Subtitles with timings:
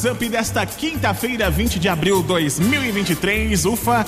[0.00, 3.66] Up desta quinta-feira, 20 de abril de 2023.
[3.66, 4.06] Ufa,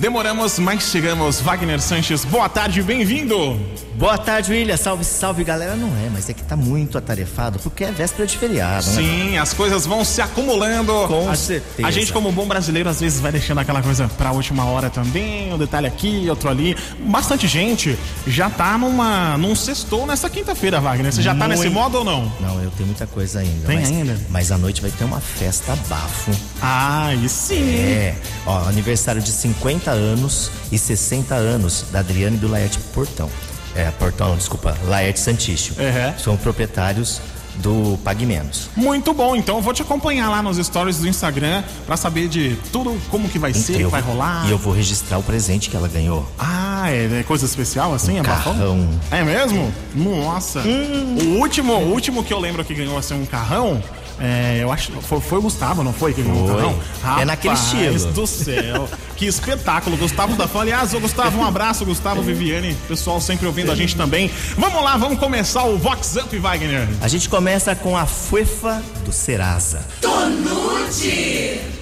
[0.00, 1.40] demoramos, mas chegamos.
[1.40, 3.60] Wagner Sanches, boa tarde, bem-vindo.
[3.94, 4.78] Boa tarde, William.
[4.78, 5.76] Salve, salve, galera.
[5.76, 9.02] Não é, mas é que tá muito atarefado porque é véspera de feriado, né?
[9.02, 11.06] Sim, as coisas vão se acumulando.
[11.06, 11.86] Com a, certeza.
[11.86, 15.52] A gente, como bom brasileiro, às vezes vai deixando aquela coisa pra última hora também,
[15.52, 16.74] um detalhe aqui, outro ali.
[17.00, 21.12] Bastante gente já tá numa, num sextou nessa quinta-feira, Wagner.
[21.12, 22.32] Você já tá nesse modo ou não?
[22.40, 23.66] Não, eu tenho muita coisa ainda.
[23.66, 24.18] Tem mas, ainda?
[24.30, 26.30] Mas à noite vai ter uma festa bafo.
[26.62, 27.74] Ah, e sim.
[27.76, 28.14] É,
[28.46, 33.30] ó, aniversário de 50 anos e 60 anos da Adriane e do Laerte Portão.
[33.74, 35.74] É, Portão, desculpa, Laerte Santício.
[35.78, 36.18] Uhum.
[36.18, 37.20] São proprietários
[37.56, 38.70] do Pague Menos.
[38.74, 42.56] Muito bom, então eu vou te acompanhar lá nos stories do Instagram pra saber de
[42.72, 44.46] tudo, como que vai ser, Eu- vai rolar.
[44.46, 46.26] E eu vou registrar o presente que ela ganhou.
[46.38, 48.14] Ah, é, é coisa especial assim?
[48.14, 48.54] Um é bafão?
[48.54, 48.88] carrão.
[49.10, 49.72] É mesmo?
[49.94, 50.60] Nossa.
[50.60, 53.82] O, último, o último que eu lembro que ganhou assim um carrão,
[54.20, 56.32] é, eu acho foi, foi o Gustavo, não foi que Foi.
[56.46, 56.78] carrão?
[57.20, 58.12] É naquele Rapaz estilo.
[58.12, 58.88] do céu.
[59.16, 59.96] que espetáculo.
[59.96, 60.60] Gustavo da Fã.
[60.60, 62.74] Aliás, ô Gustavo, um abraço, Gustavo Viviane.
[62.86, 64.30] Pessoal sempre ouvindo a gente também.
[64.58, 66.86] Vamos lá, vamos começar o Vox Up, Wagner.
[67.00, 69.86] A gente começa com a Fuefa do Serasa.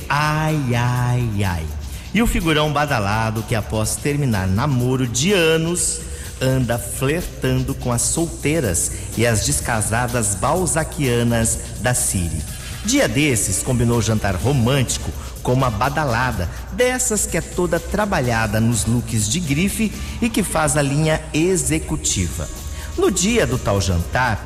[0.09, 1.67] Ai, ai, ai.
[2.15, 6.01] E o figurão badalado que após terminar namoro de anos
[6.41, 12.43] anda flertando com as solteiras e as descasadas balzaquianas da Siri.
[12.85, 15.11] Dia desses combinou jantar romântico
[15.43, 20.77] com uma badalada dessas que é toda trabalhada nos looks de grife e que faz
[20.77, 22.49] a linha executiva.
[22.97, 24.45] No dia do tal jantar,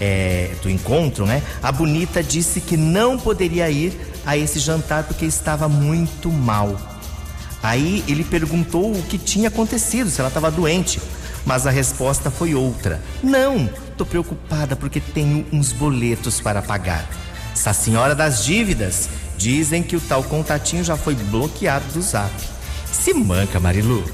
[0.00, 1.42] é, do encontro, né?
[1.62, 6.76] A bonita disse que não poderia ir a esse jantar porque estava muito mal.
[7.64, 11.00] Aí ele perguntou o que tinha acontecido, se ela estava doente.
[11.46, 13.00] Mas a resposta foi outra.
[13.22, 17.08] Não, tô preocupada porque tenho uns boletos para pagar.
[17.54, 19.08] Essa senhora das dívidas
[19.38, 22.30] dizem que o tal contatinho já foi bloqueado do zap.
[22.92, 24.04] Se manca, Marilu.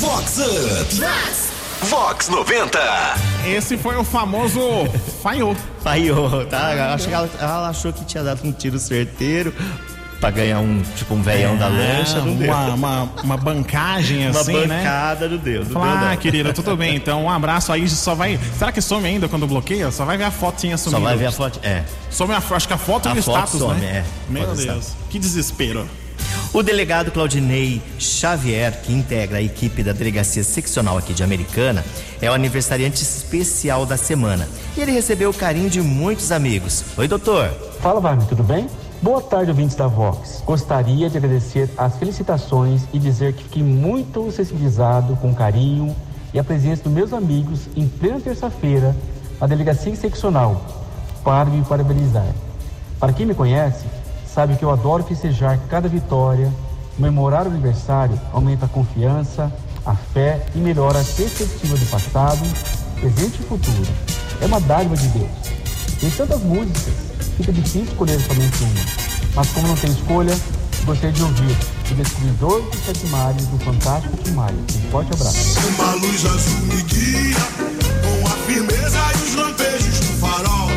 [0.00, 0.94] Vox Up.
[1.90, 2.78] Vox 90.
[3.46, 4.60] Esse foi o famoso
[5.22, 5.54] Faiô.
[5.84, 6.94] Falhou, tá?
[6.94, 9.54] Acho que ela, ela achou que tinha dado um tiro certeiro
[10.20, 12.52] pra ganhar um, tipo, um veião da lancha, não deu.
[12.52, 14.78] É, uma, uma, uma bancagem Uma assim, né?
[14.78, 15.66] bancada no dedo.
[15.66, 18.38] Falar, não deu, ah, querida, tudo bem, então um abraço aí, só vai.
[18.58, 19.90] Será que some ainda quando bloqueia?
[19.90, 21.04] Só vai ver a fotinha Só sumindo.
[21.08, 21.60] vai ver a foto.
[21.62, 21.82] É.
[22.10, 23.86] Some a, acho que a foto A e o foto status, some, né?
[23.98, 24.04] é.
[24.28, 25.88] Meu Deus, que desespero.
[26.52, 31.84] O delegado Claudinei Xavier, que integra a equipe da Delegacia Seccional aqui de Americana,
[32.22, 34.48] é o aniversariante especial da semana.
[34.76, 36.84] E ele recebeu o carinho de muitos amigos.
[36.96, 37.50] Oi, doutor.
[37.80, 38.66] Fala, Wagner, tudo bem?
[39.00, 40.42] Boa tarde, ouvintes da Vox.
[40.44, 45.94] Gostaria de agradecer as felicitações e dizer que fiquei muito sensibilizado com carinho
[46.34, 48.96] e a presença dos meus amigos em plena terça-feira
[49.40, 50.60] na Delegacia Seccional
[51.22, 52.26] para me parabenizar.
[52.98, 53.86] Para quem me conhece,
[54.26, 56.52] sabe que eu adoro festejar cada vitória,
[56.96, 59.52] comemorar o aniversário aumenta a confiança,
[59.86, 62.42] a fé e melhora a perspectiva do passado,
[62.98, 63.86] presente e futuro.
[64.40, 65.30] É uma dádiva de Deus.
[66.00, 67.07] Tem tantas músicas,
[67.38, 68.84] fica difícil escolher somente uma.
[69.34, 70.36] Mas como não tem escolha,
[70.84, 71.56] gostaria de ouvir
[71.90, 74.54] o Descobridor dos Sete Mares do Fantástico Tim Maia.
[74.54, 75.58] Um forte abraço.
[75.68, 77.36] Uma luz azul me guia
[78.02, 80.70] com a firmeza e os lampejos do farol.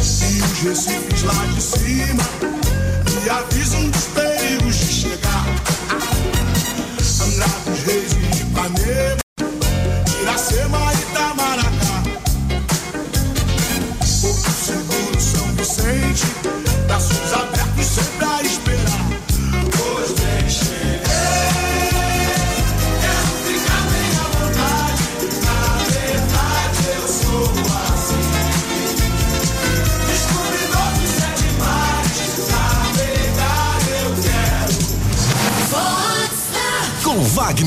[0.00, 2.24] E os recifes lá de cima
[3.22, 5.46] me avisam dos perigos de chegar.
[7.22, 9.23] Angra dos Reis e Ipanema,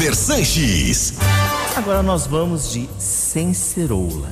[0.07, 1.13] Wagner Sanches.
[1.75, 4.29] Agora nós vamos de Senceroula.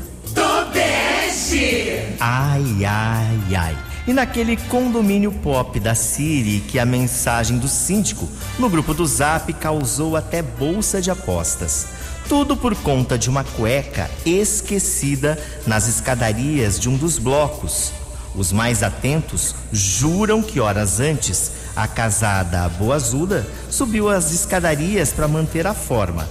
[2.19, 3.77] Ai, ai, ai.
[4.07, 8.27] E naquele condomínio pop da Siri que a mensagem do síndico
[8.57, 11.88] no grupo do Zap causou até bolsa de apostas.
[12.30, 15.38] Tudo por conta de uma cueca esquecida
[15.68, 17.92] nas escadarias de um dos blocos.
[18.33, 25.68] Os mais atentos juram que horas antes a casada Boazuda subiu as escadarias para manter
[25.68, 26.27] a forma.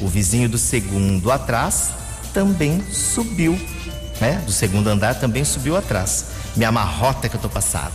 [0.00, 1.90] O vizinho do segundo atrás
[2.34, 3.58] também subiu,
[4.20, 4.42] né?
[4.44, 6.26] Do segundo andar também subiu atrás.
[6.56, 7.92] Me amarrota que eu tô passado.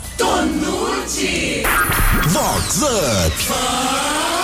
[2.28, 4.37] Vox Up.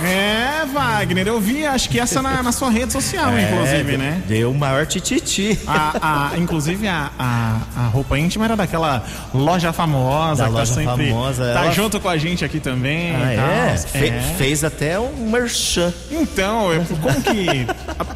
[0.00, 4.22] É, Wagner, eu vi, acho que essa na, na sua rede social, É, inclusive, né?
[4.28, 5.58] Deu o maior tititi.
[5.66, 9.04] A, a- inclusive a, a, a roupa íntima era daquela
[9.34, 11.08] loja famosa, Da que loja tá sempre.
[11.08, 13.12] famosa, tá ela- junto com a gente aqui também.
[13.16, 13.32] Ah,
[13.72, 13.76] é?
[13.76, 14.34] Fe- É.
[14.38, 15.92] Fez até um merchan.
[16.12, 17.66] Então, eu, como que.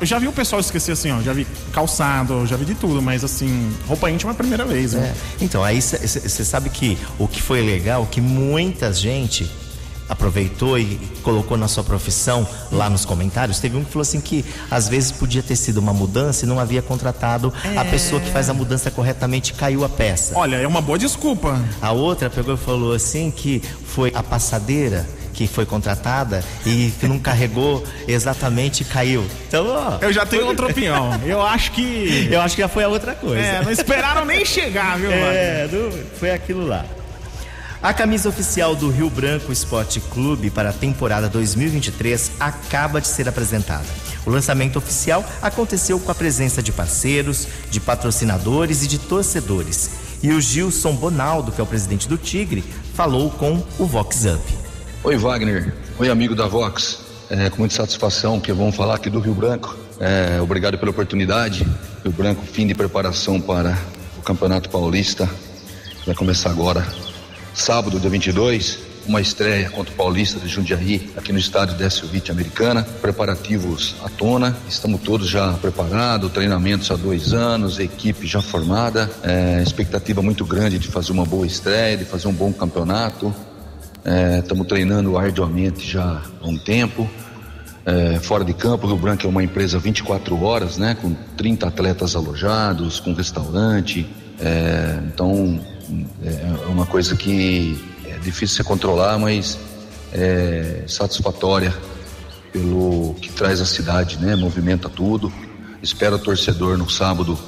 [0.01, 1.21] Eu já vi o pessoal esquecer assim, ó.
[1.21, 4.93] Já vi calçado, já vi de tudo, mas assim, roupa íntima é a primeira vez,
[4.93, 5.13] né?
[5.41, 9.51] Então, aí você sabe que o que foi legal, que muita gente
[10.09, 13.59] aproveitou e colocou na sua profissão lá nos comentários.
[13.59, 16.59] Teve um que falou assim que às vezes podia ter sido uma mudança e não
[16.59, 20.37] havia contratado a pessoa que faz a mudança corretamente e caiu a peça.
[20.37, 21.61] Olha, é uma boa desculpa.
[21.81, 27.09] A outra pegou e falou assim que foi a passadeira que foi contratada e que
[27.09, 29.25] não carregou exatamente caiu.
[29.49, 31.11] Então, ó, Eu já tenho outra opinião.
[31.25, 32.29] Eu acho que.
[32.31, 33.41] eu acho que já foi a outra coisa.
[33.41, 35.33] É, não esperaram nem chegar, viu, Wagner?
[35.35, 35.69] É,
[36.19, 36.85] foi aquilo lá.
[37.83, 43.29] A camisa oficial do Rio Branco Esporte Clube para a temporada 2023 acaba de ser
[43.29, 43.85] apresentada.
[44.25, 49.91] O lançamento oficial aconteceu com a presença de parceiros, de patrocinadores e de torcedores.
[50.23, 52.63] E o Gilson Bonaldo, que é o presidente do Tigre,
[52.95, 54.41] falou com o Vox Up.
[55.03, 55.75] Oi, Wagner.
[55.99, 57.01] Oi, amigo da Vox.
[57.29, 59.77] É, com muita satisfação que vamos falar aqui do Rio Branco.
[59.99, 61.67] É, obrigado pela oportunidade.
[62.05, 63.77] Rio Branco, fim de preparação para
[64.17, 65.29] o Campeonato Paulista.
[66.07, 66.87] Vai começar agora,
[67.55, 68.79] sábado, dia 22.
[69.07, 72.85] Uma estreia contra o Paulista de Jundiaí, aqui no estádio Décio Witt Americana.
[73.01, 74.57] Preparativos à tona.
[74.69, 79.11] Estamos todos já preparados, treinamentos há dois anos, equipe já formada.
[79.23, 83.35] É, expectativa muito grande de fazer uma boa estreia, de fazer um bom campeonato.
[84.39, 87.09] Estamos treinando arduamente já há um tempo.
[87.85, 90.97] É, fora de campo, o Rio Branco é uma empresa 24 horas, né?
[91.01, 94.07] Com 30 atletas alojados, com restaurante.
[94.41, 95.61] É, então,
[96.25, 99.59] é uma coisa que é difícil se controlar, mas
[100.13, 101.75] é satisfatória
[102.53, 104.37] pelo que traz a cidade, né?
[104.37, 105.33] Movimenta tudo.
[105.83, 107.39] Espero o torcedor no sábado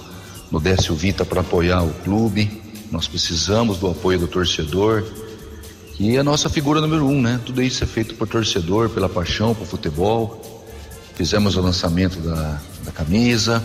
[0.50, 2.62] no Décio Vita para apoiar o clube.
[2.90, 5.04] Nós precisamos do apoio do torcedor.
[5.98, 7.40] E a nossa figura número um, né?
[7.44, 10.64] Tudo isso é feito por torcedor, pela paixão por futebol.
[11.14, 13.64] Fizemos o lançamento da, da camisa.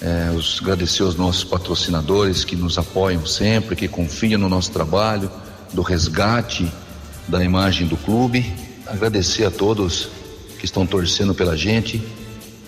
[0.00, 5.30] É, os, agradecer aos nossos patrocinadores que nos apoiam sempre, que confiam no nosso trabalho,
[5.72, 6.70] do resgate
[7.28, 8.52] da imagem do clube.
[8.86, 10.08] Agradecer a todos
[10.58, 12.02] que estão torcendo pela gente.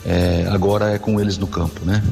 [0.04, 2.02] É, agora é com eles no campo, né?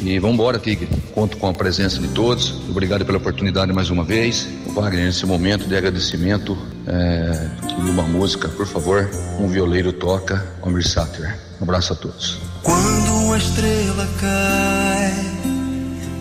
[0.00, 0.88] E vamos embora, Tigre.
[1.12, 2.54] Conto com a presença de todos.
[2.68, 4.46] Obrigado pela oportunidade mais uma vez.
[4.68, 6.56] Wagner, nesse momento de agradecimento,
[6.86, 9.10] é, uma música, por favor,
[9.40, 11.36] um violeiro toca, Almir Sater.
[11.60, 12.38] Um abraço a todos.
[12.62, 13.07] Quando
[13.38, 15.14] uma estrela cai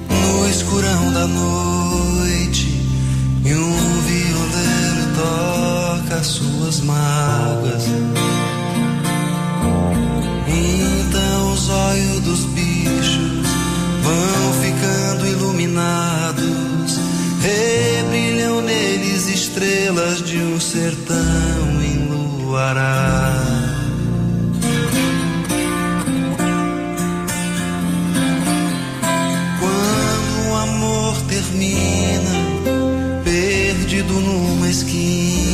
[0.08, 2.68] no escurão da noite
[3.44, 7.86] e um violeiro toca suas mágoas,
[10.48, 12.77] então os olhos dos bichos
[31.58, 35.47] termina, perdido numa esquina,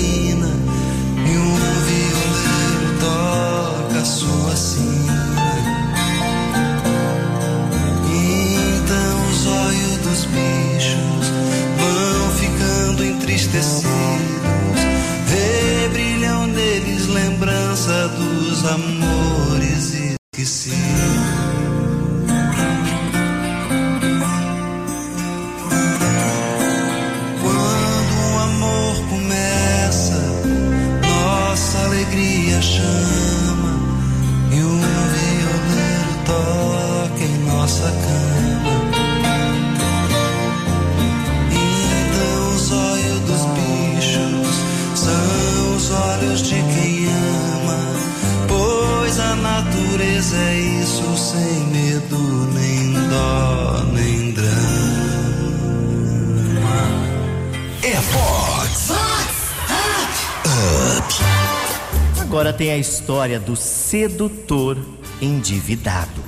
[62.44, 64.78] Agora tem a história do sedutor
[65.22, 66.22] endividado.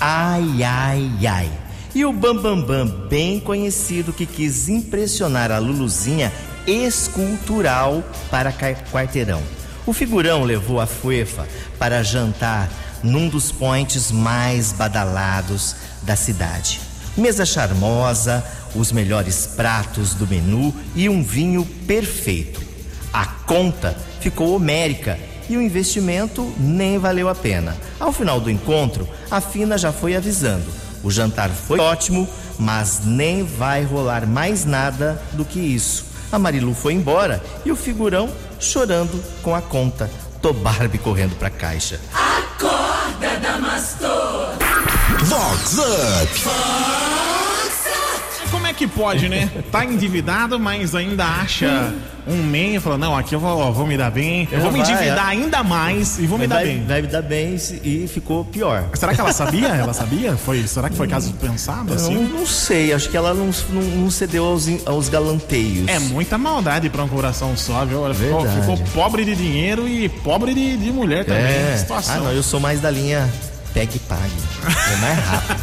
[0.00, 1.50] Ai, ai, ai.
[1.94, 6.32] E o Bambambam, Bam Bam, bem conhecido, que quis impressionar a Luluzinha
[6.66, 8.02] escultural
[8.32, 9.40] para quarteirão.
[9.86, 11.46] O figurão levou a Fuefa
[11.78, 12.68] para jantar
[13.00, 16.80] num dos points mais badalados da cidade.
[17.16, 22.71] Mesa charmosa, os melhores pratos do menu e um vinho perfeito.
[23.12, 27.76] A conta ficou homérica e o investimento nem valeu a pena.
[28.00, 30.64] Ao final do encontro, a Fina já foi avisando:
[31.02, 32.28] o jantar foi ótimo,
[32.58, 36.06] mas nem vai rolar mais nada do que isso.
[36.30, 40.10] A Marilu foi embora e o figurão chorando com a conta.
[40.40, 42.00] Tô Barbie correndo pra caixa.
[42.14, 44.54] Acorda, Damastor.
[45.24, 47.01] Vox Up.
[48.82, 49.48] Que pode, né?
[49.70, 51.94] Tá endividado, mas ainda acha
[52.26, 54.80] um meio, fala, não, aqui eu vou, ó, vou me dar bem, eu vou me
[54.80, 55.30] Vai, endividar é.
[55.30, 56.84] ainda mais e vou me dar vai, bem.
[56.84, 58.88] vai me dar bem e ficou pior.
[58.94, 59.68] Será que ela sabia?
[59.68, 60.36] Ela sabia?
[60.36, 62.14] Foi, será que foi caso pensado Eu não, assim?
[62.28, 65.88] não sei, acho que ela não, não, não cedeu aos, aos galanteios.
[65.88, 68.04] É muita maldade pra um coração só, viu?
[68.04, 71.42] Ela ficou, ficou pobre de dinheiro e pobre de, de mulher também.
[71.44, 71.76] É.
[71.76, 72.14] Situação.
[72.16, 73.28] Ah, não, eu sou mais da linha
[73.74, 74.32] pegue e pague.
[74.92, 75.62] É mais rápido.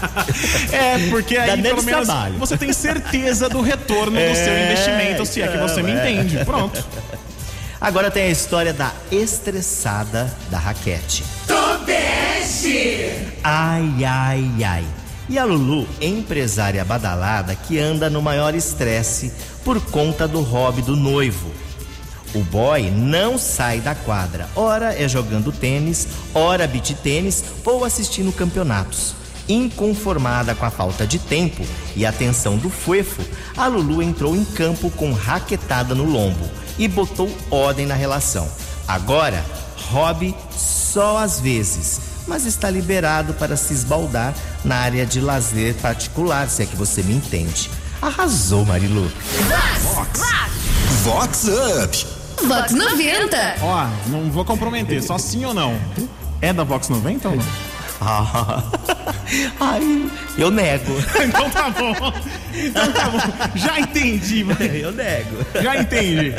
[0.72, 2.36] É, porque aí pelo menos trabalho.
[2.38, 6.12] você tem certeza do retorno do seu É, investimento, se é que você me é.
[6.12, 6.44] entende.
[6.46, 6.84] Pronto.
[7.82, 11.24] Agora tem a história da estressada da raquete.
[13.44, 14.86] Ai, ai, ai.
[15.30, 19.32] E a Lulu, empresária badalada que anda no maior estresse
[19.64, 21.52] por conta do hobby do noivo.
[22.34, 24.48] O boy não sai da quadra.
[24.56, 29.16] Ora é jogando tênis, ora beat tênis ou assistindo campeonatos.
[29.48, 33.24] Inconformada com a falta de tempo e atenção do fuefo,
[33.58, 38.48] a Lulu entrou em campo com raquetada no lombo e botou ordem na relação.
[38.88, 39.44] Agora,
[39.90, 46.48] hobby só às vezes, mas está liberado para se esbaldar na área de lazer particular,
[46.48, 47.72] se é que você me entende.
[48.00, 49.12] Arrasou, Marilu.
[51.04, 52.19] Vox Up.
[52.48, 53.56] Vox 90.
[53.62, 55.80] Ó, não vou comprometer, só sim ou não.
[56.42, 57.46] É da Vox 90 ou não?
[58.02, 58.64] Ah,
[59.60, 60.94] ai, eu nego.
[61.24, 62.14] então tá bom.
[62.54, 63.20] Então tá bom.
[63.56, 64.68] Já entendi, vai.
[64.84, 65.46] Eu nego.
[65.62, 66.34] Já entendi.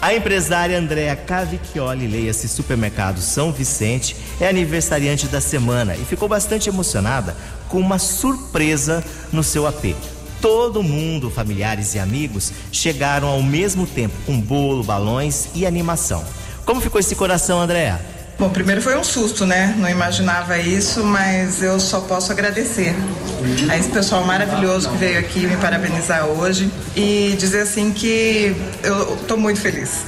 [0.00, 6.68] A empresária Andréa Cavicchioli, leia-se Supermercado São Vicente, é aniversariante da semana e ficou bastante
[6.68, 7.34] emocionada
[7.68, 9.02] com uma surpresa
[9.32, 9.96] no seu AP.
[10.40, 16.24] Todo mundo, familiares e amigos, chegaram ao mesmo tempo com bolo, balões e animação.
[16.64, 18.00] Como ficou esse coração, Andréa?
[18.38, 19.74] Bom, primeiro foi um susto, né?
[19.78, 22.94] Não imaginava isso, mas eu só posso agradecer
[23.70, 29.16] a esse pessoal maravilhoso que veio aqui me parabenizar hoje e dizer assim que eu
[29.26, 30.04] tô muito feliz.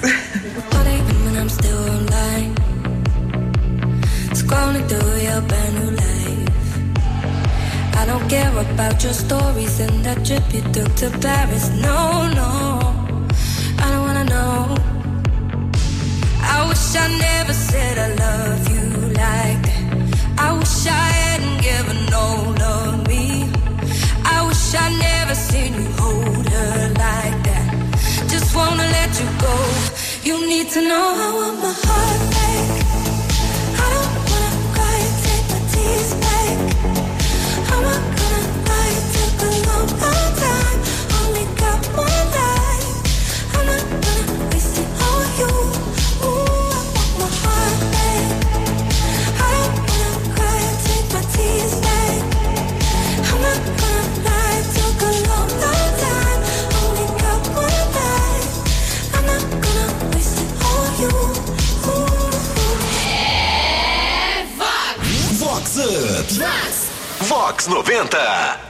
[4.35, 5.98] Scrolling through your brand new
[8.09, 11.69] don't care about your stories and that trip you took to Paris.
[11.87, 12.51] No, no,
[13.83, 14.55] I don't wanna know.
[16.55, 18.85] I wish I never said I love you
[19.25, 19.85] like that.
[20.39, 23.25] I wish I hadn't given all of me.
[24.25, 27.69] I wish I never seen you hold her like that.
[28.33, 29.55] Just wanna let you go.
[30.29, 31.07] You need to know
[31.39, 32.28] want my heart
[67.99, 68.61] 80.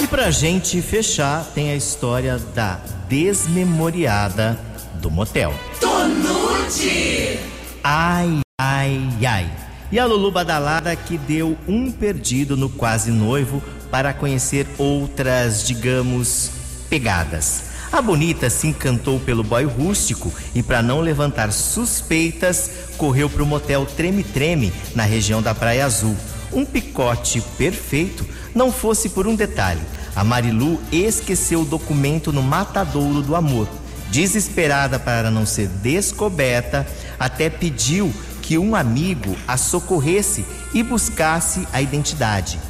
[0.00, 4.58] E pra gente fechar, tem a história da desmemoriada
[4.94, 5.52] do motel.
[5.78, 7.38] Tonute!
[7.84, 9.52] Ai, ai, ai.
[9.90, 16.50] E a Lulu Badalada que deu um perdido no quase noivo para conhecer outras, digamos,
[16.88, 17.64] pegadas.
[17.92, 23.46] A bonita se encantou pelo boy rústico e, para não levantar suspeitas, correu para o
[23.46, 26.16] motel Treme Treme, na região da Praia Azul.
[26.50, 29.82] Um picote perfeito não fosse por um detalhe.
[30.14, 33.68] A Marilu esqueceu o documento no matadouro do amor.
[34.10, 36.86] Desesperada para não ser descoberta,
[37.18, 40.44] até pediu que um amigo a socorresse
[40.74, 42.60] e buscasse a identidade.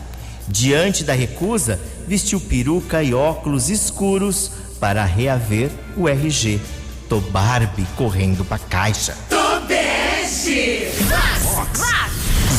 [0.46, 6.60] Diante da recusa, vestiu peruca e óculos escuros para reaver o RG.
[7.08, 9.16] Tô Barbie correndo pra caixa.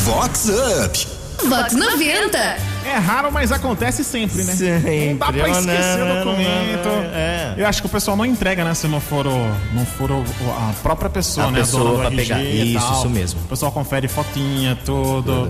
[0.04, 1.08] Vox Up.
[1.48, 2.73] Vox 90.
[2.86, 4.54] É raro, mas acontece sempre, né?
[4.56, 6.86] Sempre, Não dá pra ou não, esquecer o documento.
[6.86, 7.54] não, não, é.
[7.58, 8.74] Eu acho que o pessoal não entrega, né?
[8.74, 9.38] Se não for, o,
[9.74, 11.60] não for o- a própria pessoa, A né?
[11.60, 12.44] pessoa dona do pra RG pegar.
[12.44, 13.40] Isso, isso mesmo.
[13.42, 15.50] O pessoal confere fotinha, tudo.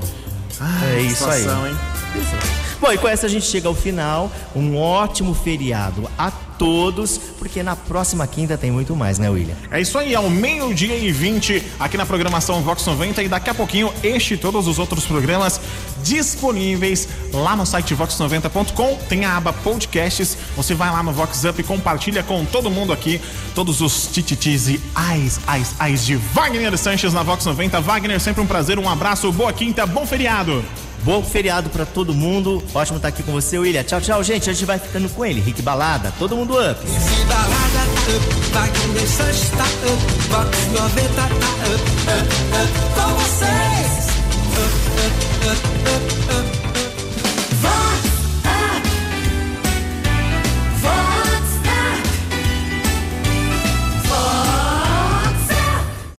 [0.59, 1.41] Ah, É isso aí.
[1.41, 1.75] situação, Hein?
[2.79, 4.29] Bom, e com essa a gente chega ao final.
[4.55, 9.55] Um ótimo feriado a todos, porque na próxima quinta tem muito mais, né, William?
[9.71, 13.53] É isso aí, ao meio-dia e 20 aqui na programação Vox 90 e daqui a
[13.53, 15.59] pouquinho este e todos os outros programas
[16.03, 18.95] disponíveis lá no site vox90.com.
[19.10, 20.38] Tem a aba podcasts.
[20.55, 23.19] Você vai lá no Vox Up e compartilha com todo mundo aqui
[23.55, 27.81] todos os tititis e ais, ais, ais de Wagner Sanches na Vox 90.
[27.81, 30.63] Wagner, sempre um prazer, um abraço, boa quinta, bom feriado.
[31.03, 32.63] Bom feriado pra todo mundo.
[32.74, 33.83] Ótimo estar aqui com você, William.
[33.83, 34.50] Tchau, tchau, gente.
[34.50, 35.41] A gente vai ficando com ele.
[35.41, 36.79] Rick Balada, todo mundo up.
[36.88, 37.83] Se balada
[38.53, 41.38] tá up, Wagner Sanches tá up, Vox 90 tá up,
[42.07, 42.29] up,
[42.62, 43.74] up, com você.
[45.45, 45.57] up,
[45.88, 46.52] up, up.